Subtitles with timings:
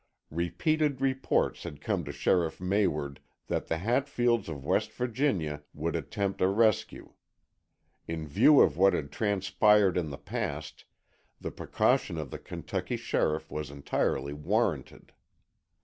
[0.31, 6.41] Repeated reports had come to Sheriff Mayward that the Hatfields of West Virginia would attempt
[6.41, 7.13] a rescue.
[8.07, 10.85] In view of what had transpired in the past,
[11.39, 15.13] the precaution of the Kentucky sheriff was entirely warranted.